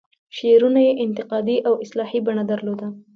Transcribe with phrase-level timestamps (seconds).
[0.35, 2.87] شعرونو یې انتقادي او اصلاحي بڼه درلوده.